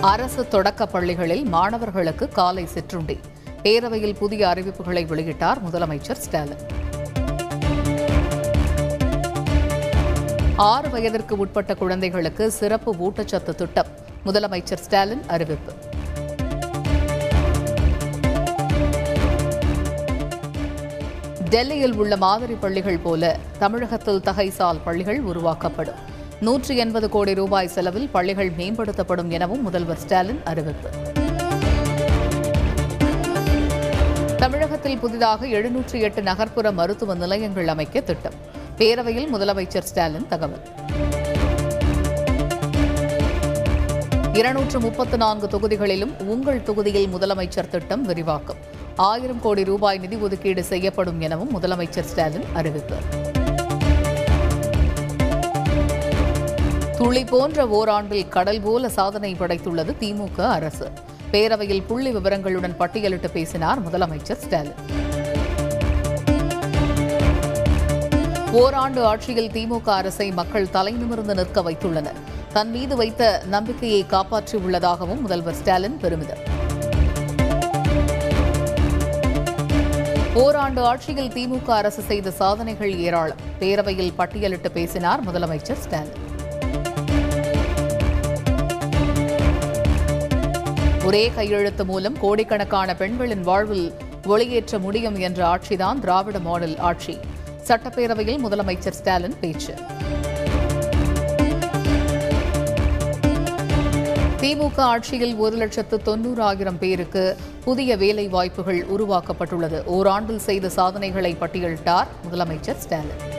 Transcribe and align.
அரசு 0.00 0.48
தொடக்கப் 0.48 0.92
பள்ளிகளில் 0.92 1.44
மாணவர்களுக்கு 1.44 2.28
காலை 2.28 2.66
சிற்றுண்டி. 2.66 3.20
பேரவையில் 3.62 4.14
புதிய 4.14 4.46
அறிவிப்புகளை 4.46 5.06
வெளியிட்டார் 5.06 5.56
முதலமைச்சர் 5.70 6.12
ஸ்டாலின். 6.12 6.58
ஆறு 10.56 10.90
வயதிற்கு 10.90 11.36
உட்பட்ட 11.36 11.74
குழந்தைகளுக்கு 11.74 12.50
சிறப்பு 12.50 12.94
ஊட்டச்சத்து 12.94 13.54
திட்டம் 13.54 13.86
முதலமைச்சர் 14.26 14.76
ஸ்டாலின் 14.76 15.22
அறிவிப்பு. 15.26 15.72
டெல்லியில் 21.50 21.94
உள்ள 21.94 22.16
மாதிரி 22.16 22.54
பள்ளிகள் 22.54 22.98
போல 22.98 23.38
தமிழகத்தில் 23.58 24.20
தகைசால் 24.20 24.80
பள்ளிகள் 24.84 25.20
உருவாக்கப்படும். 25.20 26.16
நூற்றி 26.40 26.76
எண்பது 26.76 27.08
கோடி 27.08 27.34
ரூபாய் 27.34 27.68
செலவில் 27.68 28.08
பள்ளிகள் 28.08 28.50
மேம்படுத்தப்படும் 28.50 29.28
எனவும் 29.28 29.62
முதல்வர் 29.62 29.96
ஸ்டாலின் 29.96 30.40
அறிவிப்பு. 30.44 30.88
தமிழகத்தில் 34.36 34.98
புதிதாக 34.98 35.46
எழுநூற்றி 35.46 36.00
எட்டு 36.00 36.22
நகர்ப்புற 36.22 36.72
மருத்துவ 36.72 37.14
நிலையங்கள் 37.14 37.68
அமைக்க 37.68 38.00
திட்டம். 38.00 38.32
பேரவையில் 38.78 39.28
முதலமைச்சர் 39.32 39.82
ஸ்டாலின் 39.82 40.28
தகவல். 40.28 40.62
இருநூற்று 44.32 44.80
முப்பத்து 44.80 45.16
நான்கு 45.16 45.46
தொகுதிகளிலும் 45.46 46.22
உங்கள் 46.22 46.62
தொகுதியில் 46.62 47.08
முதலமைச்சர் 47.14 47.68
திட்டம் 47.68 48.02
விரிவாக்கம். 48.02 48.56
ஆயிரம் 48.96 49.40
கோடி 49.40 49.64
ரூபாய் 49.64 49.98
நிதி 49.98 50.16
ஒதுக்கீடு 50.16 50.64
செய்யப்படும் 50.64 51.20
எனவும் 51.20 51.60
முதலமைச்சர் 51.60 52.08
ஸ்டாலின் 52.12 52.46
அறிவித்தார் 52.54 53.27
புலி 57.08 57.24
போன்ற 57.24 57.64
ஓராண்டில் 57.66 58.28
கடல் 58.28 58.60
போல 58.60 58.88
சாதனை 58.88 59.34
படைத்துள்ளது 59.34 59.92
திமுக 60.00 60.40
அரசு. 60.40 60.90
பேரவையில் 61.32 61.86
புள்ளி 61.86 62.14
விவரங்களுடன் 62.14 62.74
பட்டியலிட்டு 62.78 63.28
பேசினார் 63.32 63.78
முதலமைச்சர் 63.86 64.40
ஸ்டாலின். 64.42 64.74
ஓராண்டு 68.52 69.04
ஆட்சியில் 69.04 69.50
திமுக 69.50 69.88
அரசை 69.88 70.30
மக்கள் 70.30 70.70
தலைநிமிர்ந்து 70.70 71.34
நிற்க 71.34 71.62
வைத்துள்ளனர். 71.62 72.20
தன் 72.52 72.70
மீது 72.70 72.96
வைத்த 72.96 73.42
நம்பிக்கையை 73.46 74.04
காப்பாற்றியுள்ளதாகவும் 74.10 75.20
முதல்வர் 75.20 75.54
ஸ்டாலின் 75.54 75.96
பெருமிதம். 75.96 76.44
ஓராண்டு 80.34 80.82
ஆட்சியில் 80.84 81.32
திமுக 81.32 81.70
அரசு 81.70 82.02
செய்த 82.02 82.30
சாதனைகள் 82.30 82.98
ஏராளம். 82.98 83.44
பேரவையில் 83.60 84.16
பட்டியலிட்டு 84.18 84.70
பேசினார் 84.70 85.30
முதலமைச்சர் 85.30 85.84
ஸ்டாலின். 85.86 86.26
ஒரே 91.08 91.30
கையெழுத்து 91.34 91.84
மூலம் 91.84 92.18
கோடிக்கணக்கான 92.20 92.94
பெண்களின் 92.94 93.40
வாழ்வில் 93.40 93.94
ஒளியேற்ற 94.24 94.78
முடியும் 94.78 95.16
என்ற 95.16 95.40
ஆட்சிதான் 95.46 95.98
திராவிட 95.98 96.38
மாடல் 96.38 96.78
ஆட்சி. 96.78 97.18
சட்டப்பேரவையில் 97.68 98.42
முதலமைச்சர் 98.44 98.98
ஸ்டாலின் 98.98 99.36
பேச்சு. 99.40 99.74
திமுக 104.40 104.78
ஆட்சியில் 104.78 105.34
ஒரு 105.36 105.56
லட்சத்து 105.56 106.00
தொன்னூறாயிரம் 106.04 106.78
பேருக்கு 106.78 107.36
புதிய 107.64 107.96
வேலை 107.96 108.28
வாய்ப்புகள் 108.28 108.86
உருவாக்கப்பட்டுள்ளது. 108.86 109.82
ஓராண்டில் 109.86 110.44
செய்த 110.48 110.68
சாதனைகளை 110.68 111.36
பட்டியலிட்டார் 111.40 112.06
முதலமைச்சர் 112.30 112.76
ஸ்டாலின். 112.76 113.36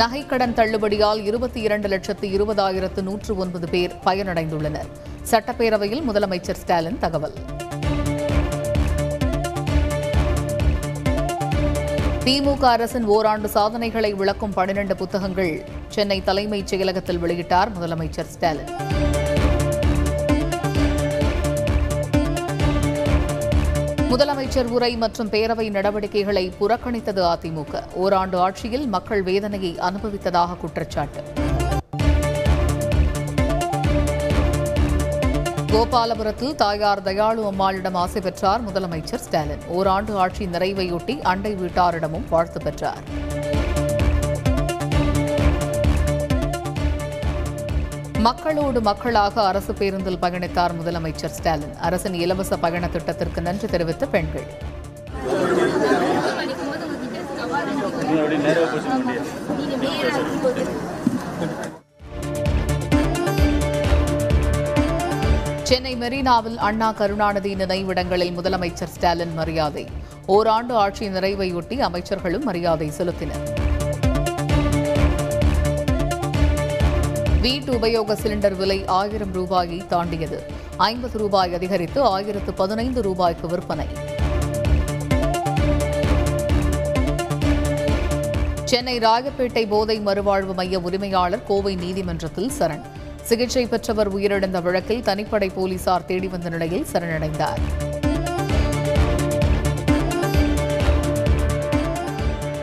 நகைக்கடன் 0.00 0.54
தள்ளுபடியால் 0.54 1.22
இருபத்தி 1.22 1.60
இரண்டு 1.60 1.88
லட்சத்து 1.88 2.28
இருபதாயிரத்து 2.28 3.02
நூற்று 3.02 3.36
ஒன்பது 3.36 3.68
பேர் 3.68 3.94
பயனடைந்துள்ளனர். 4.04 4.88
சட்டப்பேரவையில் 5.30 6.02
முதலமைச்சர் 6.08 6.60
ஸ்டாலின் 6.62 6.98
தகவல். 6.98 7.34
திமுக 12.24 12.64
அரசின் 12.64 13.04
ஓராண்டு 13.04 13.48
சாதனைகளை 13.48 14.14
விளக்கும் 14.14 14.52
பனிரண்டு 14.52 14.96
புத்தகங்கள் 14.96 15.64
சென்னை 15.88 16.22
தலைமைச் 16.22 16.74
செயலகத்தில் 16.74 17.22
வெளியிட்டார் 17.24 17.72
முதலமைச்சர் 17.80 18.30
ஸ்டாலின். 18.34 18.72
முதலமைச்சர் 24.12 24.70
உரை 24.70 24.96
மற்றும் 24.96 25.30
பேரவை 25.30 25.70
நடவடிக்கைகளை 25.70 26.52
புறக்கணித்தது 26.60 27.22
அதிமுக. 27.22 27.82
ஓராண்டு 27.94 28.38
ஆட்சியில் 28.38 28.86
மக்கள் 28.86 29.22
வேதனையை 29.22 29.76
அனுபவித்ததாக 29.78 30.56
குற்றச்சாட்டு. 30.56 31.22
கோபாலபுரத்தில் 35.72 36.54
தாயார் 36.54 37.02
தயாளு 37.02 37.46
அம்மாளிடம் 37.46 37.94
ஆசை 37.94 38.20
பெற்றார் 38.20 38.64
முதலமைச்சர் 38.68 39.22
ஸ்டாலின். 39.26 39.64
ஓராண்டு 39.68 40.16
ஆட்சி 40.16 40.46
நிறைவையொட்டி 40.46 41.20
அண்டை 41.20 41.54
வீட்டாரிடமும் 41.54 42.28
வாழ்த்து 42.30 42.62
பெற்றார். 42.62 43.02
மக்களோடு 48.26 48.80
மக்களாக 48.80 49.34
அரசு 49.50 49.72
பேருந்தில் 49.78 50.18
பயணித்தார் 50.22 50.74
முதலமைச்சர் 50.80 51.32
ஸ்டாலின். 51.36 51.72
அரசின் 51.86 52.14
இலவச 52.14 52.56
பயண 52.56 52.88
திட்டத்திற்கு 52.88 53.40
நன்றி 53.46 53.68
தெரிவித்த 53.68 54.06
பெண்கள். 54.06 54.46
சென்னை 65.62 65.96
மெரினாவில் 65.96 66.58
அண்ணா 66.58 66.92
கருணாநிதி 66.92 67.54
நினைவிடங்களில் 67.54 68.34
முதலமைச்சர் 68.38 68.92
ஸ்டாலின் 68.96 69.34
மரியாதை. 69.34 69.86
ஓராண்டு 70.26 70.74
ஆட்சி 70.74 71.08
நிறைவையொட்டி 71.08 71.78
அமைச்சர்களும் 71.88 72.48
மரியாதை 72.50 72.90
செலுத்தினர். 72.98 73.51
வீட்டு 77.42 77.72
உபயோக 77.72 78.14
சிலிண்டர் 78.14 78.56
விலை 78.56 78.84
ஆயிரம் 78.86 79.32
ரூபாயை 79.32 79.82
தாண்டியது. 79.88 80.38
ஐம்பது 80.76 81.18
ரூபாய் 81.18 81.54
அதிகரித்து 81.54 82.02
ஆயிரத்து 82.02 82.52
பதினைந்து 82.54 83.02
ரூபாய்க்கு 83.02 83.46
விற்பனை. 83.48 83.86
சென்னை 88.64 88.98
ராயப்பேட்டை 88.98 89.68
போதை 89.68 90.00
மறுவாழ்வு 90.00 90.54
மைய 90.54 90.80
உரிமையாளர் 90.80 91.44
கோவை 91.44 91.74
நீதிமன்றத்தில் 91.74 92.52
சரண். 92.58 92.84
சிகிச்சை 93.22 93.66
பெற்றவர் 93.66 94.14
உயிரிழந்த 94.14 94.62
வழக்கில் 94.62 95.02
தனிப்படை 95.02 95.50
போலீசார் 95.54 96.04
தேடி 96.04 96.28
வந்த 96.28 96.48
நிலையில் 96.48 96.86
சரணடைந்தார். 96.92 97.60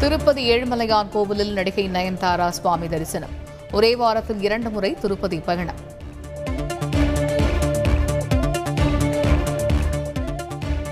திருப்பதி 0.00 0.50
ஏழுமலையான் 0.50 1.08
கோவிலில் 1.12 1.52
நடிகை 1.52 1.88
நயன்தாரா 1.88 2.48
சுவாமி 2.48 2.88
தரிசனம். 2.88 3.42
ஒரே 3.72 3.96
வாரத்தில் 3.96 4.42
இரண்டு 4.42 4.70
முறை 4.70 4.94
திருப்பதி 4.94 5.38
பயணம். 5.38 5.92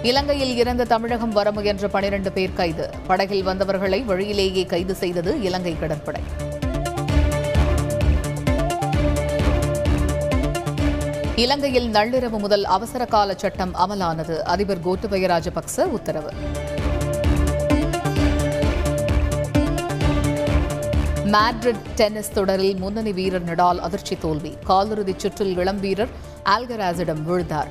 இலங்கையில் 0.03 0.57
இறந்த 0.57 0.85
தமிழகம் 0.85 1.33
வர 1.33 1.53
முயன்ற 1.53 1.89
பனிரண்டு 1.89 2.33
பேர் 2.33 2.53
கைது. 2.53 2.91
படகில் 3.07 3.43
வந்தவர்களை 3.43 4.01
வழியிலேயே 4.01 4.67
கைது 4.67 4.95
செய்தது 4.95 5.41
இலங்கை 5.41 5.79
கடற்படை. 5.79 6.21
இலங்கையில் 11.37 11.93
நள்ளிரவு 11.93 12.39
முதல் 12.39 12.65
அவசர 12.65 13.05
கால 13.05 13.35
சட்டம் 13.37 13.75
அமலானது. 13.75 14.39
அதிபர் 14.39 14.85
கோட்டபய 14.85 15.27
ராஜபக்ச 15.27 15.85
உத்தரவு. 15.85 16.33
மேட்ரிட் 21.33 21.85
டென்னிஸ் 21.95 22.33
தொடரில் 22.33 22.77
முன்னணி 22.77 23.13
வீரர் 23.13 23.45
நடால் 23.45 23.79
அதிர்ச்சி 23.79 24.19
தோல்வி. 24.21 24.57
காலிறுதிச் 24.69 25.19
சுற்றில் 25.19 25.57
இளம் 25.57 25.81
வீரர் 25.81 26.09
ஆல்கராசிடம் 26.45 27.23
விழுந்தார். 27.23 27.71